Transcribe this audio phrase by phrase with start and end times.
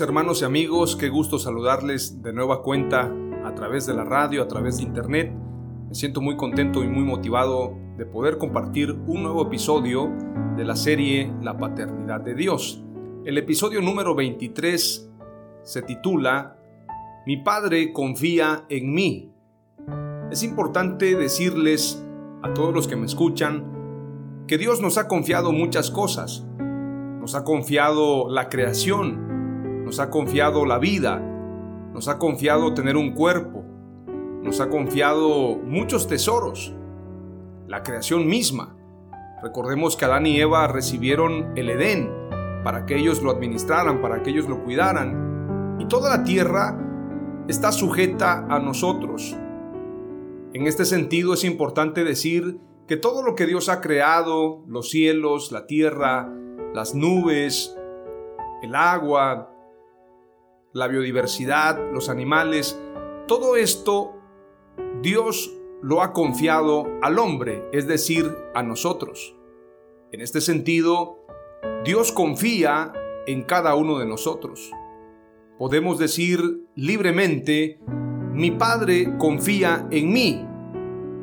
[0.00, 3.12] Hermanos y amigos, qué gusto saludarles de nueva cuenta
[3.44, 5.32] a través de la radio, a través de internet.
[5.88, 10.10] Me siento muy contento y muy motivado de poder compartir un nuevo episodio
[10.56, 12.82] de la serie La Paternidad de Dios.
[13.24, 15.10] El episodio número 23
[15.62, 16.58] se titula
[17.26, 19.32] Mi Padre confía en mí.
[20.30, 22.04] Es importante decirles
[22.42, 26.46] a todos los que me escuchan que Dios nos ha confiado muchas cosas.
[26.58, 29.35] Nos ha confiado la creación,
[29.86, 31.20] nos ha confiado la vida,
[31.94, 33.64] nos ha confiado tener un cuerpo,
[34.42, 36.74] nos ha confiado muchos tesoros,
[37.68, 38.76] la creación misma.
[39.44, 42.10] Recordemos que Adán y Eva recibieron el Edén
[42.64, 45.76] para que ellos lo administraran, para que ellos lo cuidaran.
[45.78, 46.76] Y toda la tierra
[47.46, 49.36] está sujeta a nosotros.
[50.52, 55.52] En este sentido es importante decir que todo lo que Dios ha creado, los cielos,
[55.52, 56.28] la tierra,
[56.74, 57.78] las nubes,
[58.62, 59.52] el agua,
[60.76, 62.78] la biodiversidad, los animales,
[63.26, 64.12] todo esto
[65.00, 65.50] Dios
[65.80, 69.34] lo ha confiado al hombre, es decir, a nosotros.
[70.12, 71.24] En este sentido,
[71.82, 72.92] Dios confía
[73.26, 74.70] en cada uno de nosotros.
[75.58, 77.80] Podemos decir libremente,
[78.34, 80.46] mi Padre confía en mí,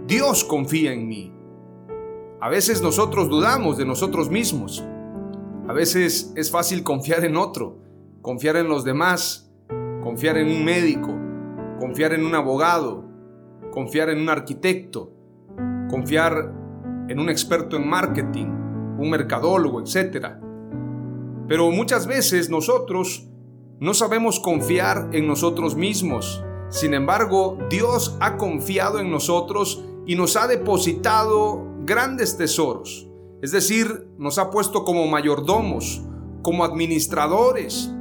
[0.08, 1.32] Dios confía en mí.
[2.42, 4.84] A veces nosotros dudamos de nosotros mismos.
[5.68, 7.78] A veces es fácil confiar en otro,
[8.24, 9.43] confiar en los demás,
[10.04, 11.18] confiar en un médico,
[11.80, 13.06] confiar en un abogado,
[13.72, 15.14] confiar en un arquitecto,
[15.90, 16.54] confiar
[17.08, 18.48] en un experto en marketing,
[19.00, 20.28] un mercadólogo, etc.
[21.48, 23.30] Pero muchas veces nosotros
[23.80, 26.44] no sabemos confiar en nosotros mismos.
[26.70, 33.10] Sin embargo, Dios ha confiado en nosotros y nos ha depositado grandes tesoros.
[33.42, 36.04] Es decir, nos ha puesto como mayordomos,
[36.42, 37.94] como administradores.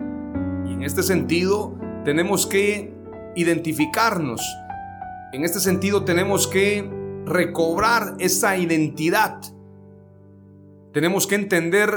[0.66, 2.92] Y en este sentido, tenemos que
[3.36, 4.40] identificarnos.
[5.32, 6.90] En este sentido tenemos que
[7.24, 9.40] recobrar esa identidad.
[10.92, 11.90] Tenemos que entender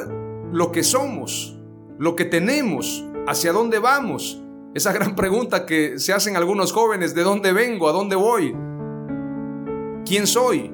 [0.51, 1.59] lo que somos,
[1.97, 4.41] lo que tenemos, hacia dónde vamos.
[4.73, 7.89] Esa gran pregunta que se hacen algunos jóvenes, ¿de dónde vengo?
[7.89, 8.55] ¿A dónde voy?
[10.05, 10.72] ¿Quién soy?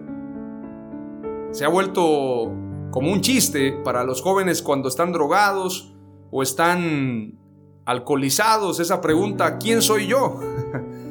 [1.51, 2.51] Se ha vuelto
[2.91, 5.95] como un chiste para los jóvenes cuando están drogados
[6.29, 7.40] o están
[7.85, 10.39] alcoholizados esa pregunta, ¿quién soy yo?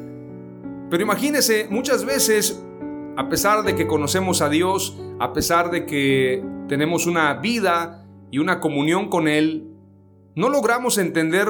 [0.89, 2.61] Pero imagínese, muchas veces,
[3.17, 8.39] a pesar de que conocemos a Dios, a pesar de que tenemos una vida y
[8.39, 9.67] una comunión con Él,
[10.35, 11.47] no logramos entender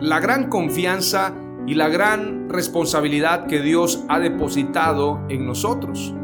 [0.00, 1.34] la gran confianza
[1.66, 6.14] y la gran responsabilidad que Dios ha depositado en nosotros.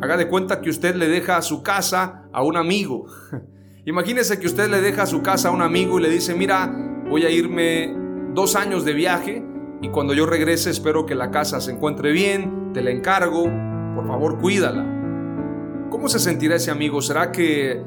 [0.00, 3.06] Haga de cuenta que usted le deja su casa a un amigo.
[3.84, 7.24] Imagínese que usted le deja su casa a un amigo y le dice, mira, voy
[7.24, 7.92] a irme
[8.34, 9.44] dos años de viaje
[9.82, 13.50] y cuando yo regrese espero que la casa se encuentre bien, te la encargo,
[13.96, 14.86] por favor cuídala.
[15.90, 17.02] ¿Cómo se sentirá ese amigo?
[17.02, 17.82] ¿Será que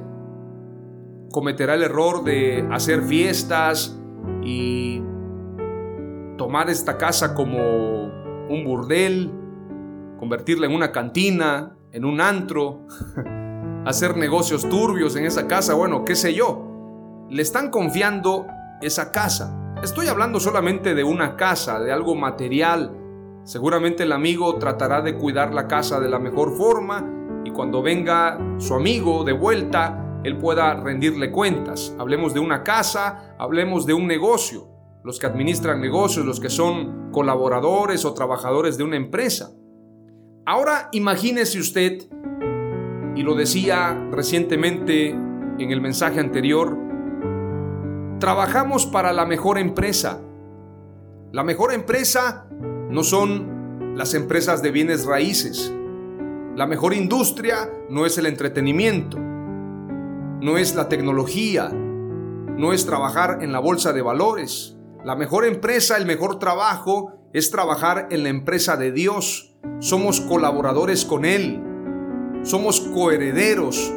[1.31, 3.97] cometerá el error de hacer fiestas
[4.43, 5.01] y
[6.37, 7.57] tomar esta casa como
[8.49, 9.31] un burdel,
[10.19, 12.87] convertirla en una cantina, en un antro,
[13.85, 17.27] hacer negocios turbios en esa casa, bueno, qué sé yo.
[17.29, 18.47] Le están confiando
[18.85, 19.75] esa casa.
[19.81, 22.97] Estoy hablando solamente de una casa, de algo material.
[23.43, 27.05] Seguramente el amigo tratará de cuidar la casa de la mejor forma
[27.43, 31.95] y cuando venga su amigo de vuelta, él pueda rendirle cuentas.
[31.99, 34.69] Hablemos de una casa, hablemos de un negocio.
[35.03, 39.51] los que administran negocios, los que son colaboradores o trabajadores de una empresa.
[40.45, 42.03] Ahora imagínese usted,
[43.15, 46.77] y lo decía recientemente en el mensaje anterior,
[48.23, 50.21] trabajamos para la mejor empresa.
[51.33, 52.47] La mejor empresa
[52.89, 55.73] no son las empresas de bienes raíces.
[56.55, 63.51] La mejor industria no es el entretenimiento, no es la tecnología, no es trabajar en
[63.51, 64.77] la bolsa de valores.
[65.03, 69.53] La mejor empresa, el mejor trabajo es trabajar en la empresa de Dios.
[69.79, 71.61] Somos colaboradores con Él.
[72.43, 73.93] Somos coherederos.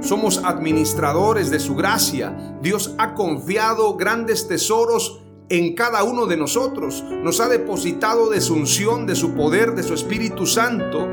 [0.00, 2.56] Somos administradores de su gracia.
[2.62, 7.04] Dios ha confiado grandes tesoros en cada uno de nosotros.
[7.22, 11.06] Nos ha depositado de su unción, de su poder, de su Espíritu Santo.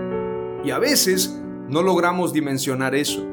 [0.64, 3.26] Y a veces no logramos dimensionar eso.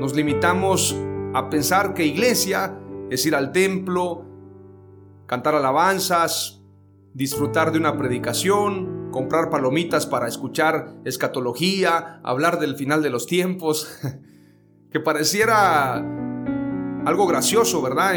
[0.00, 0.96] Nos limitamos
[1.32, 2.78] a pensar que iglesia
[3.10, 4.24] es ir al templo,
[5.26, 6.62] cantar alabanzas,
[7.14, 13.88] disfrutar de una predicación, comprar palomitas para escuchar escatología, hablar del final de los tiempos,
[14.96, 15.96] que pareciera
[17.04, 18.14] algo gracioso, ¿verdad?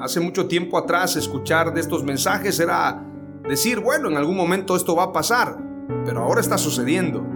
[0.00, 3.02] hace mucho tiempo atrás escuchar de estos mensajes era
[3.48, 5.56] decir, bueno, en algún momento esto va a pasar,
[6.04, 7.26] pero ahora está sucediendo.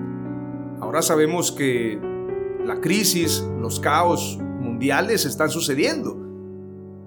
[0.83, 1.99] Ahora sabemos que
[2.63, 6.19] la crisis, los caos mundiales están sucediendo.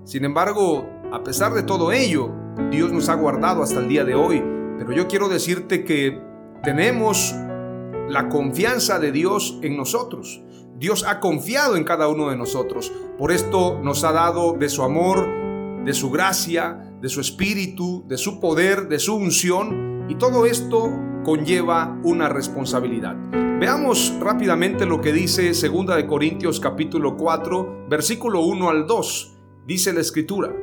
[0.03, 2.31] Sin embargo, a pesar de todo ello,
[2.71, 4.43] Dios nos ha guardado hasta el día de hoy.
[4.79, 6.19] Pero yo quiero decirte que
[6.63, 7.35] tenemos
[8.09, 10.41] la confianza de Dios en nosotros.
[10.79, 12.91] Dios ha confiado en cada uno de nosotros.
[13.17, 15.27] Por esto nos ha dado de su amor,
[15.83, 20.05] de su gracia, de su espíritu, de su poder, de su unción.
[20.07, 20.91] Y todo esto
[21.25, 23.15] conlleva una responsabilidad.
[23.59, 29.35] Veamos rápidamente lo que dice 2 de Corintios capítulo 4, versículo 1 al 2.
[29.65, 30.53] Dice la escritura: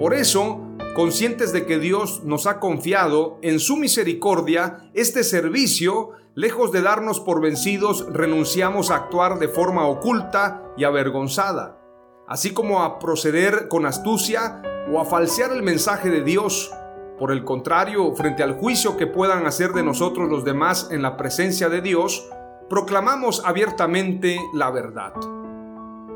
[0.00, 0.62] Por eso,
[0.96, 7.18] conscientes de que Dios nos ha confiado en su misericordia este servicio, lejos de darnos
[7.18, 11.80] por vencidos, renunciamos a actuar de forma oculta y avergonzada,
[12.28, 14.62] así como a proceder con astucia
[14.92, 16.70] o a falsear el mensaje de Dios
[17.18, 21.16] por el contrario, frente al juicio que puedan hacer de nosotros los demás en la
[21.16, 22.28] presencia de Dios,
[22.68, 25.14] proclamamos abiertamente la verdad.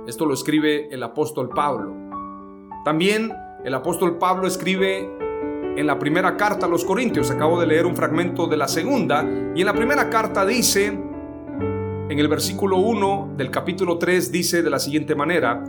[0.06, 1.94] Esto lo escribe el apóstol Pablo.
[2.84, 3.32] También
[3.64, 5.08] el apóstol Pablo escribe
[5.80, 9.26] en la primera carta a los Corintios, acabo de leer un fragmento de la segunda,
[9.54, 14.68] y en la primera carta dice, en el versículo 1 del capítulo 3 dice de
[14.68, 15.64] la siguiente manera,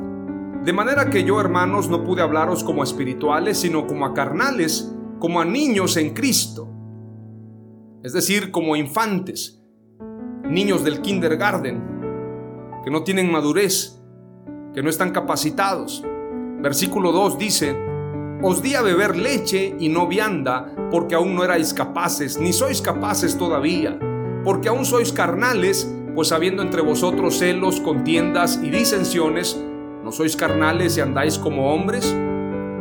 [0.65, 5.39] de manera que yo hermanos no pude hablaros como espirituales, sino como a carnales, como
[5.39, 6.67] a niños en Cristo,
[8.03, 9.63] es decir, como infantes,
[10.43, 11.81] niños del kindergarten,
[12.83, 14.01] que no tienen madurez,
[14.73, 16.03] que no están capacitados.
[16.59, 17.90] Versículo 2 dice,
[18.43, 22.81] os di a beber leche y no vianda, porque aún no erais capaces, ni sois
[22.81, 23.97] capaces todavía,
[24.43, 29.61] porque aún sois carnales, pues habiendo entre vosotros celos, contiendas y disensiones,
[30.03, 32.15] ¿no sois carnales y andáis como hombres?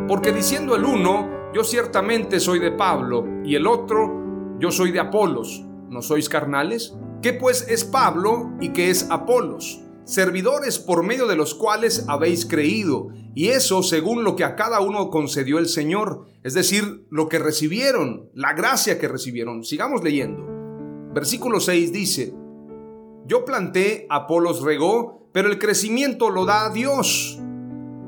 [0.09, 5.01] Porque diciendo el uno, yo ciertamente soy de Pablo y el otro, yo soy de
[5.01, 5.65] Apolos.
[5.89, 6.97] ¿No sois carnales?
[7.21, 9.83] ¿Qué pues es Pablo y qué es Apolos?
[10.11, 14.81] Servidores por medio de los cuales habéis creído, y eso según lo que a cada
[14.81, 19.63] uno concedió el Señor, es decir, lo que recibieron, la gracia que recibieron.
[19.63, 20.45] Sigamos leyendo.
[21.15, 22.35] Versículo 6 dice,
[23.25, 27.39] yo planté, Apolos regó, pero el crecimiento lo da Dios,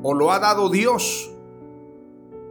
[0.01, 1.29] o lo ha dado Dios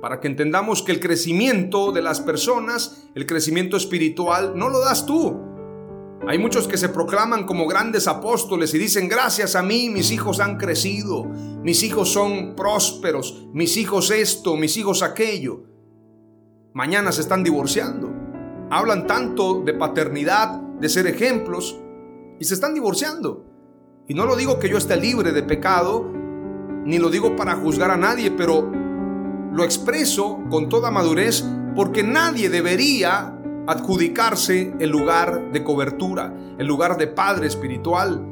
[0.00, 5.04] para que entendamos que el crecimiento de las personas, el crecimiento espiritual, no lo das
[5.04, 5.51] tú.
[6.26, 10.38] Hay muchos que se proclaman como grandes apóstoles y dicen, gracias a mí mis hijos
[10.38, 15.64] han crecido, mis hijos son prósperos, mis hijos esto, mis hijos aquello.
[16.74, 18.10] Mañana se están divorciando.
[18.70, 21.78] Hablan tanto de paternidad, de ser ejemplos,
[22.38, 23.44] y se están divorciando.
[24.06, 26.08] Y no lo digo que yo esté libre de pecado,
[26.84, 28.70] ni lo digo para juzgar a nadie, pero
[29.52, 36.96] lo expreso con toda madurez porque nadie debería adjudicarse el lugar de cobertura, el lugar
[36.96, 38.26] de padre espiritual,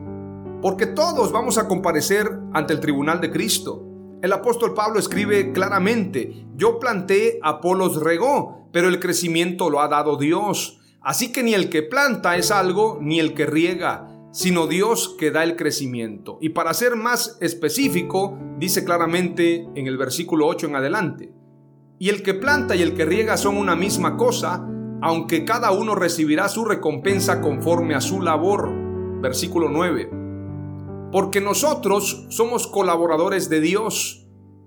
[0.60, 3.87] porque todos vamos a comparecer ante el tribunal de Cristo.
[4.22, 10.16] El apóstol Pablo escribe claramente, yo planté, Apolos regó, pero el crecimiento lo ha dado
[10.16, 10.78] Dios.
[11.00, 15.30] Así que ni el que planta es algo, ni el que riega, sino Dios que
[15.30, 16.38] da el crecimiento.
[16.42, 21.32] Y para ser más específico, dice claramente en el versículo 8 en adelante,
[21.99, 24.66] y el que planta y el que riega son una misma cosa,
[25.02, 28.71] aunque cada uno recibirá su recompensa conforme a su labor.
[29.21, 30.11] Versículo 9.
[31.12, 34.21] Porque nosotros somos colaboradores de Dios,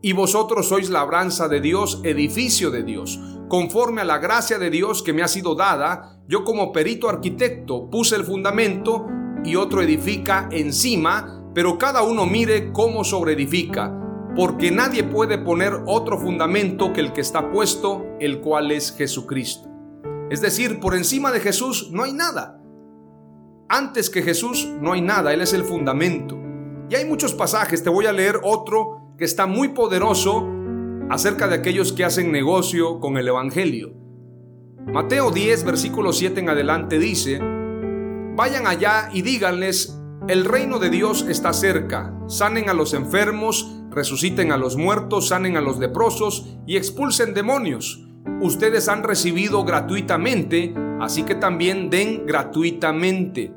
[0.05, 3.19] y vosotros sois labranza de Dios, edificio de Dios.
[3.47, 7.89] Conforme a la gracia de Dios que me ha sido dada, yo como perito arquitecto
[7.89, 9.07] puse el fundamento
[9.45, 13.97] y otro edifica encima, pero cada uno mire cómo sobreedifica,
[14.35, 19.72] porque nadie puede poner otro fundamento que el que está puesto, el cual es Jesucristo.
[20.29, 22.61] Es decir, por encima de Jesús no hay nada.
[23.69, 26.39] Antes que Jesús no hay nada, Él es el fundamento.
[26.89, 30.47] Y hay muchos pasajes, te voy a leer otro que está muy poderoso
[31.09, 33.93] acerca de aquellos que hacen negocio con el Evangelio.
[34.85, 37.39] Mateo 10, versículo 7 en adelante dice,
[38.35, 44.51] Vayan allá y díganles, el reino de Dios está cerca, sanen a los enfermos, resuciten
[44.51, 48.07] a los muertos, sanen a los leprosos y expulsen demonios.
[48.41, 53.53] Ustedes han recibido gratuitamente, así que también den gratuitamente.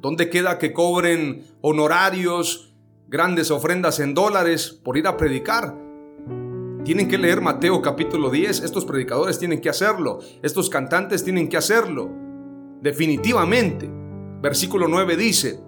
[0.00, 2.72] ¿Dónde queda que cobren honorarios,
[3.12, 5.76] grandes ofrendas en dólares por ir a predicar.
[6.82, 11.58] Tienen que leer Mateo capítulo 10, estos predicadores tienen que hacerlo, estos cantantes tienen que
[11.58, 12.10] hacerlo.
[12.80, 13.88] Definitivamente.
[14.40, 15.60] Versículo 9 dice,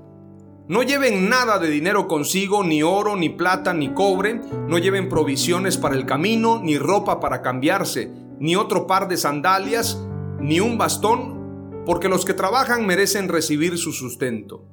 [0.66, 5.76] no lleven nada de dinero consigo, ni oro, ni plata, ni cobre, no lleven provisiones
[5.76, 10.02] para el camino, ni ropa para cambiarse, ni otro par de sandalias,
[10.40, 14.64] ni un bastón, porque los que trabajan merecen recibir su sustento.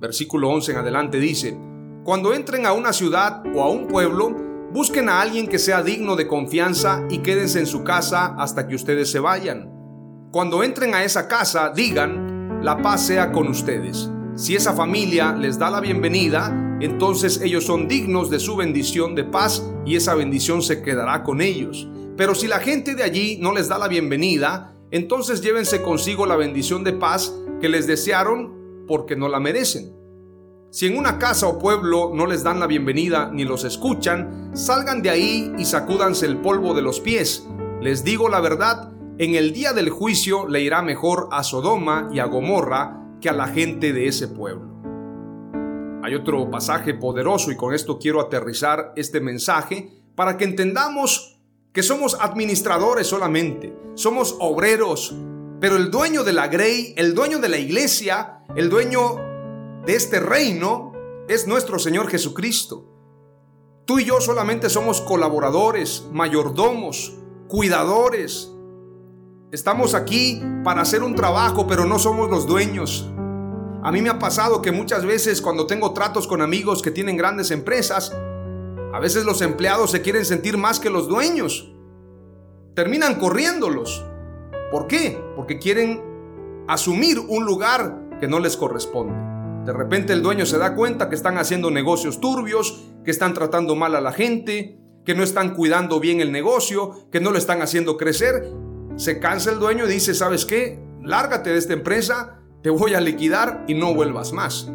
[0.00, 1.58] Versículo 11 en adelante dice,
[2.04, 4.30] cuando entren a una ciudad o a un pueblo,
[4.72, 8.76] busquen a alguien que sea digno de confianza y quédense en su casa hasta que
[8.76, 9.72] ustedes se vayan.
[10.30, 14.08] Cuando entren a esa casa, digan, la paz sea con ustedes.
[14.36, 19.24] Si esa familia les da la bienvenida, entonces ellos son dignos de su bendición de
[19.24, 21.88] paz y esa bendición se quedará con ellos.
[22.18, 26.36] Pero si la gente de allí no les da la bienvenida, entonces llévense consigo la
[26.36, 29.96] bendición de paz que les desearon porque no la merecen.
[30.70, 35.00] Si en una casa o pueblo no les dan la bienvenida ni los escuchan, salgan
[35.00, 37.48] de ahí y sacúdanse el polvo de los pies.
[37.80, 42.18] Les digo la verdad, en el día del juicio le irá mejor a Sodoma y
[42.18, 44.76] a Gomorra a la gente de ese pueblo.
[46.02, 51.40] Hay otro pasaje poderoso y con esto quiero aterrizar este mensaje para que entendamos
[51.72, 55.14] que somos administradores solamente, somos obreros,
[55.60, 59.16] pero el dueño de la Grey, el dueño de la iglesia, el dueño
[59.84, 60.92] de este reino
[61.28, 62.84] es nuestro Señor Jesucristo.
[63.84, 67.14] Tú y yo solamente somos colaboradores, mayordomos,
[67.48, 68.52] cuidadores.
[69.52, 73.10] Estamos aquí para hacer un trabajo, pero no somos los dueños.
[73.82, 77.16] A mí me ha pasado que muchas veces cuando tengo tratos con amigos que tienen
[77.16, 78.12] grandes empresas,
[78.92, 81.72] a veces los empleados se quieren sentir más que los dueños.
[82.74, 84.04] Terminan corriéndolos.
[84.70, 85.22] ¿Por qué?
[85.36, 86.02] Porque quieren
[86.66, 89.14] asumir un lugar que no les corresponde.
[89.66, 93.76] De repente el dueño se da cuenta que están haciendo negocios turbios, que están tratando
[93.76, 97.62] mal a la gente, que no están cuidando bien el negocio, que no lo están
[97.62, 98.48] haciendo crecer.
[98.96, 100.80] Se cansa el dueño y dice, ¿sabes qué?
[101.02, 104.68] Lárgate de esta empresa, te voy a liquidar y no vuelvas más.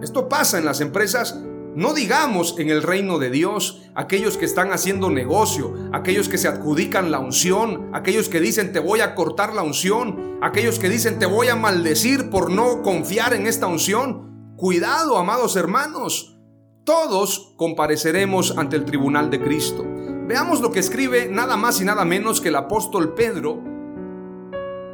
[0.00, 1.42] Esto pasa en las empresas
[1.74, 6.46] no digamos en el reino de Dios aquellos que están haciendo negocio, aquellos que se
[6.46, 11.18] adjudican la unción, aquellos que dicen te voy a cortar la unción, aquellos que dicen
[11.18, 14.54] te voy a maldecir por no confiar en esta unción.
[14.56, 16.38] Cuidado, amados hermanos,
[16.84, 19.84] todos compareceremos ante el tribunal de Cristo.
[20.28, 23.60] Veamos lo que escribe nada más y nada menos que el apóstol Pedro.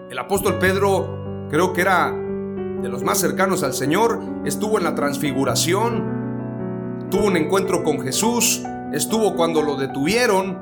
[0.09, 4.95] El apóstol Pedro creo que era de los más cercanos al Señor, estuvo en la
[4.95, 8.63] transfiguración, tuvo un encuentro con Jesús,
[8.93, 10.59] estuvo cuando lo detuvieron,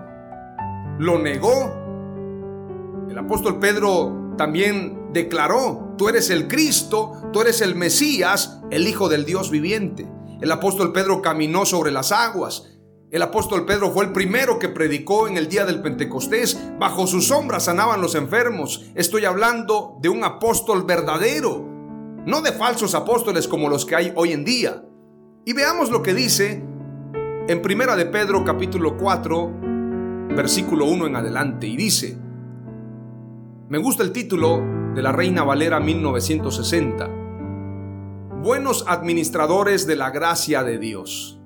[0.99, 1.75] lo negó.
[3.09, 9.09] El apóstol Pedro también declaró, tú eres el Cristo, tú eres el Mesías, el Hijo
[9.09, 10.09] del Dios viviente.
[10.41, 12.71] El apóstol Pedro caminó sobre las aguas.
[13.15, 16.61] El apóstol Pedro fue el primero que predicó en el día del Pentecostés.
[16.81, 18.91] Bajo su sombra sanaban los enfermos.
[18.97, 21.65] Estoy hablando de un apóstol verdadero,
[22.27, 24.85] no de falsos apóstoles como los que hay hoy en día.
[25.45, 26.61] Y veamos lo que dice
[27.47, 29.59] en Primera de Pedro capítulo 4,
[30.35, 31.69] versículo 1 en adelante.
[31.69, 32.19] Y dice,
[33.69, 34.61] me gusta el título
[34.93, 37.09] de la Reina Valera 1960.
[38.43, 41.39] Buenos administradores de la gracia de Dios.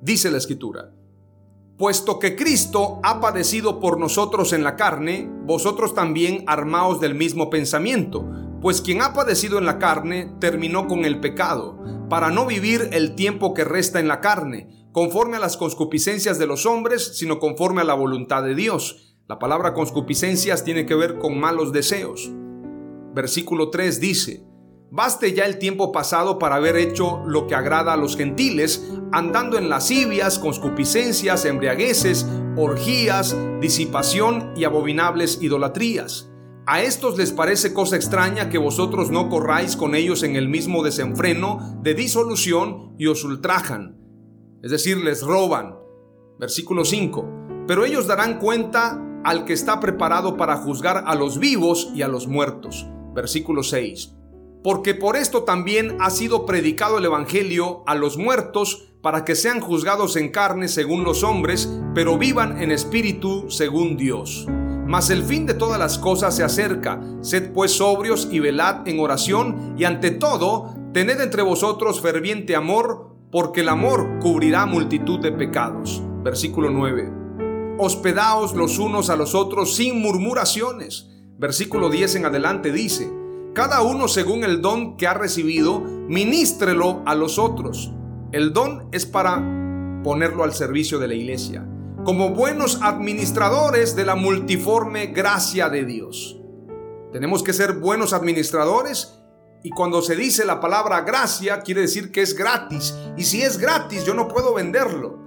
[0.00, 0.92] Dice la escritura,
[1.78, 7.50] puesto que Cristo ha padecido por nosotros en la carne, vosotros también armaos del mismo
[7.50, 8.28] pensamiento
[8.64, 13.14] pues quien ha padecido en la carne terminó con el pecado, para no vivir el
[13.14, 17.82] tiempo que resta en la carne, conforme a las concupiscencias de los hombres, sino conforme
[17.82, 19.18] a la voluntad de Dios.
[19.28, 22.32] La palabra concupiscencias tiene que ver con malos deseos.
[23.12, 24.46] Versículo 3 dice,
[24.90, 29.58] Baste ya el tiempo pasado para haber hecho lo que agrada a los gentiles, andando
[29.58, 32.26] en lascivias, conscupiscencias, embriagueces,
[32.56, 36.30] orgías, disipación y abominables idolatrías.
[36.66, 40.82] A estos les parece cosa extraña que vosotros no corráis con ellos en el mismo
[40.82, 43.98] desenfreno de disolución y os ultrajan.
[44.62, 45.76] Es decir, les roban.
[46.38, 47.64] Versículo 5.
[47.66, 52.08] Pero ellos darán cuenta al que está preparado para juzgar a los vivos y a
[52.08, 52.86] los muertos.
[53.12, 54.14] Versículo 6
[54.64, 59.60] porque por esto también ha sido predicado el Evangelio a los muertos, para que sean
[59.60, 64.46] juzgados en carne según los hombres, pero vivan en espíritu según Dios.
[64.86, 66.98] Mas el fin de todas las cosas se acerca.
[67.20, 73.14] Sed pues sobrios y velad en oración, y ante todo, tened entre vosotros ferviente amor,
[73.30, 76.02] porque el amor cubrirá multitud de pecados.
[76.22, 77.76] Versículo 9.
[77.76, 81.10] Hospedaos los unos a los otros sin murmuraciones.
[81.36, 83.12] Versículo 10 en adelante dice,
[83.54, 87.92] cada uno según el don que ha recibido, ministrelo a los otros.
[88.32, 91.64] El don es para ponerlo al servicio de la iglesia,
[92.04, 96.36] como buenos administradores de la multiforme gracia de Dios.
[97.12, 99.20] Tenemos que ser buenos administradores
[99.62, 102.92] y cuando se dice la palabra gracia quiere decir que es gratis.
[103.16, 105.24] Y si es gratis yo no puedo venderlo.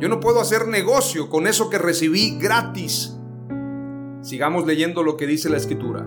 [0.00, 3.16] Yo no puedo hacer negocio con eso que recibí gratis.
[4.20, 6.04] Sigamos leyendo lo que dice la escritura.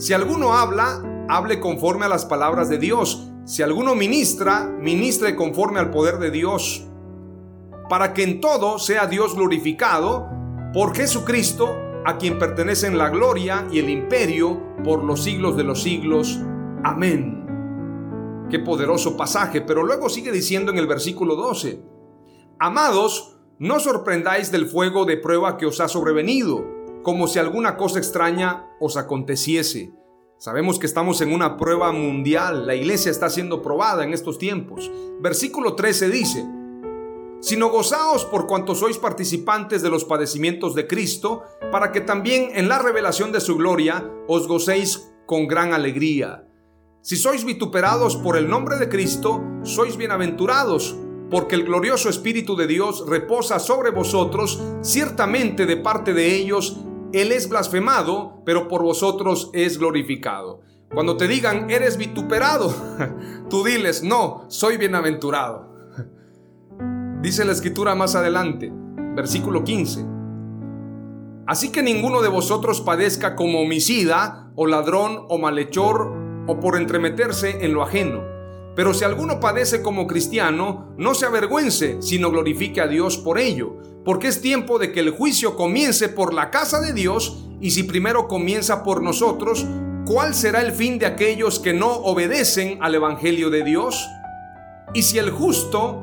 [0.00, 3.28] Si alguno habla, hable conforme a las palabras de Dios.
[3.44, 6.86] Si alguno ministra, ministre conforme al poder de Dios.
[7.90, 10.26] Para que en todo sea Dios glorificado
[10.72, 11.76] por Jesucristo,
[12.06, 16.40] a quien pertenecen la gloria y el imperio por los siglos de los siglos.
[16.82, 18.46] Amén.
[18.48, 21.78] Qué poderoso pasaje, pero luego sigue diciendo en el versículo 12,
[22.58, 27.98] Amados, no sorprendáis del fuego de prueba que os ha sobrevenido como si alguna cosa
[27.98, 29.92] extraña os aconteciese.
[30.38, 34.90] Sabemos que estamos en una prueba mundial, la iglesia está siendo probada en estos tiempos.
[35.20, 36.46] Versículo 13 dice,
[37.40, 41.42] sino gozaos por cuanto sois participantes de los padecimientos de Cristo,
[41.72, 46.46] para que también en la revelación de su gloria os gocéis con gran alegría.
[47.00, 50.96] Si sois vituperados por el nombre de Cristo, sois bienaventurados,
[51.30, 56.78] porque el glorioso Espíritu de Dios reposa sobre vosotros, ciertamente de parte de ellos
[57.12, 60.62] él es blasfemado, pero por vosotros es glorificado.
[60.92, 62.74] Cuando te digan, eres vituperado,
[63.50, 65.74] tú diles, no, soy bienaventurado.
[67.22, 68.72] Dice la escritura más adelante,
[69.14, 70.04] versículo 15.
[71.46, 76.12] Así que ninguno de vosotros padezca como homicida, o ladrón, o malhechor,
[76.46, 78.29] o por entremeterse en lo ajeno.
[78.76, 83.76] Pero si alguno padece como cristiano, no se avergüence, sino glorifique a Dios por ello
[84.04, 87.82] porque es tiempo de que el juicio comience por la casa de Dios, y si
[87.82, 89.66] primero comienza por nosotros,
[90.06, 94.08] ¿cuál será el fin de aquellos que no obedecen al Evangelio de Dios?
[94.94, 96.02] Y si el justo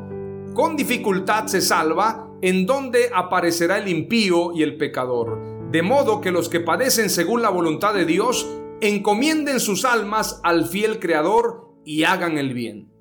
[0.53, 5.39] con dificultad se salva, ¿en dónde aparecerá el impío y el pecador?
[5.71, 8.47] De modo que los que padecen según la voluntad de Dios,
[8.80, 12.91] encomienden sus almas al fiel Creador y hagan el bien.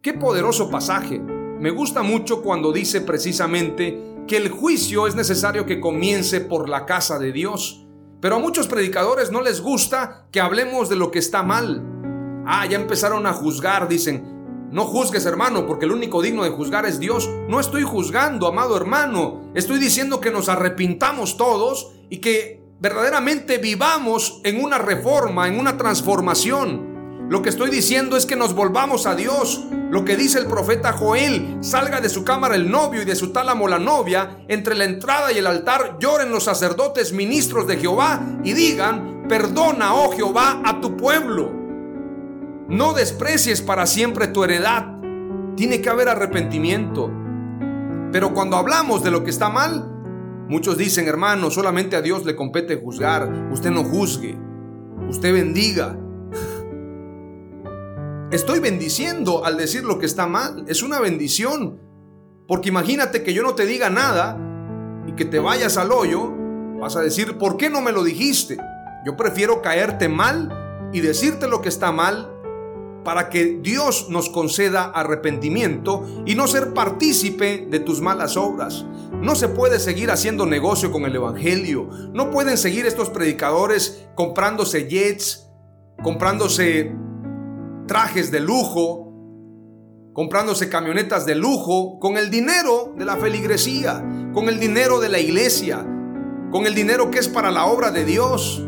[0.00, 1.18] Qué poderoso pasaje.
[1.20, 6.86] Me gusta mucho cuando dice precisamente que el juicio es necesario que comience por la
[6.86, 7.86] casa de Dios.
[8.22, 11.82] Pero a muchos predicadores no les gusta que hablemos de lo que está mal.
[12.46, 14.70] Ah, ya empezaron a juzgar, dicen.
[14.70, 17.28] No juzgues hermano, porque el único digno de juzgar es Dios.
[17.48, 19.42] No estoy juzgando, amado hermano.
[19.54, 25.76] Estoy diciendo que nos arrepintamos todos y que verdaderamente vivamos en una reforma, en una
[25.76, 26.91] transformación.
[27.28, 29.64] Lo que estoy diciendo es que nos volvamos a Dios.
[29.90, 33.32] Lo que dice el profeta Joel, salga de su cámara el novio y de su
[33.32, 38.20] tálamo la novia, entre la entrada y el altar lloren los sacerdotes ministros de Jehová
[38.44, 41.52] y digan, perdona, oh Jehová, a tu pueblo.
[42.68, 44.86] No desprecies para siempre tu heredad.
[45.56, 47.10] Tiene que haber arrepentimiento.
[48.12, 49.90] Pero cuando hablamos de lo que está mal,
[50.48, 53.48] muchos dicen, hermano, solamente a Dios le compete juzgar.
[53.50, 54.38] Usted no juzgue.
[55.08, 55.98] Usted bendiga.
[58.32, 60.64] Estoy bendiciendo al decir lo que está mal.
[60.66, 61.78] Es una bendición.
[62.48, 64.38] Porque imagínate que yo no te diga nada
[65.06, 66.32] y que te vayas al hoyo.
[66.80, 68.56] Vas a decir, ¿por qué no me lo dijiste?
[69.04, 72.32] Yo prefiero caerte mal y decirte lo que está mal
[73.04, 78.86] para que Dios nos conceda arrepentimiento y no ser partícipe de tus malas obras.
[79.20, 81.90] No se puede seguir haciendo negocio con el Evangelio.
[82.14, 85.50] No pueden seguir estos predicadores comprándose jets,
[86.02, 86.92] comprándose
[87.92, 89.12] trajes de lujo,
[90.14, 94.02] comprándose camionetas de lujo, con el dinero de la feligresía,
[94.32, 95.86] con el dinero de la iglesia,
[96.50, 98.66] con el dinero que es para la obra de Dios.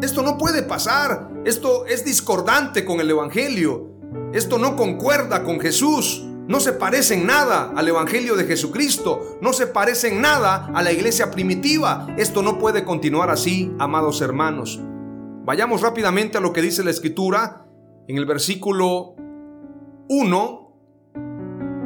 [0.00, 1.32] Esto no puede pasar.
[1.44, 3.90] Esto es discordante con el Evangelio.
[4.32, 6.24] Esto no concuerda con Jesús.
[6.46, 9.36] No se parece en nada al Evangelio de Jesucristo.
[9.40, 12.06] No se parece en nada a la iglesia primitiva.
[12.16, 14.78] Esto no puede continuar así, amados hermanos.
[15.44, 17.66] Vayamos rápidamente a lo que dice la Escritura
[18.10, 19.14] en el versículo
[20.08, 20.72] 1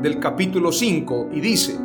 [0.01, 1.79] del capítulo 5 y dice,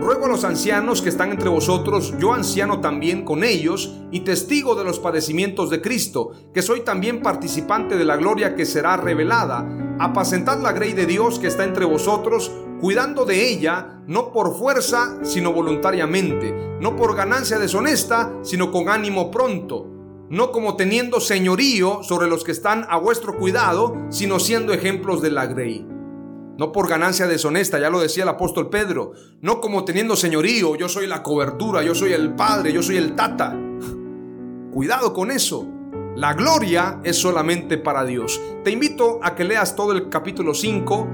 [0.00, 4.74] Ruego a los ancianos que están entre vosotros, yo anciano también con ellos y testigo
[4.74, 9.64] de los padecimientos de Cristo, que soy también participante de la gloria que será revelada.
[10.00, 15.20] Apacentad la grey de Dios que está entre vosotros, cuidando de ella, no por fuerza,
[15.22, 22.28] sino voluntariamente, no por ganancia deshonesta, sino con ánimo pronto, no como teniendo señorío sobre
[22.28, 25.86] los que están a vuestro cuidado, sino siendo ejemplos de la grey
[26.58, 30.88] no por ganancia deshonesta, ya lo decía el apóstol Pedro, no como teniendo señorío, yo
[30.88, 33.56] soy la cobertura, yo soy el padre, yo soy el tata.
[34.72, 35.66] Cuidado con eso.
[36.14, 38.40] La gloria es solamente para Dios.
[38.64, 41.08] Te invito a que leas todo el capítulo 5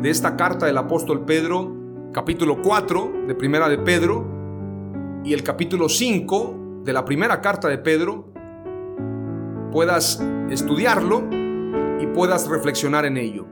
[0.00, 1.72] de esta carta del apóstol Pedro,
[2.12, 4.24] capítulo 4 de Primera de Pedro
[5.24, 8.32] y el capítulo 5 de la primera carta de Pedro,
[9.74, 11.28] puedas estudiarlo
[12.00, 13.44] y puedas reflexionar en ello.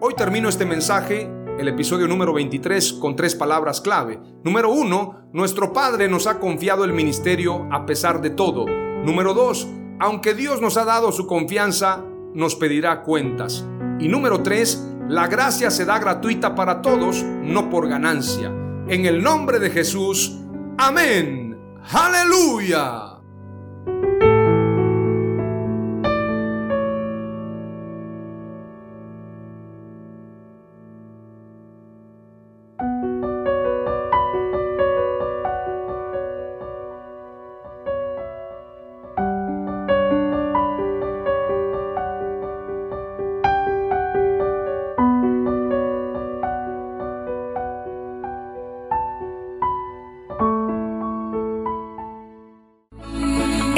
[0.00, 4.20] Hoy termino este mensaje, el episodio número 23, con tres palabras clave.
[4.44, 8.64] Número uno, nuestro Padre nos ha confiado el ministerio a pesar de todo.
[8.66, 9.66] Número dos,
[9.98, 12.00] aunque Dios nos ha dado su confianza,
[12.32, 13.66] nos pedirá cuentas.
[13.98, 18.52] Y número tres, la gracia se da gratuita para todos, no por ganancia.
[18.86, 20.38] En el nombre de Jesús,
[20.78, 21.58] amén.
[21.90, 23.05] Aleluya.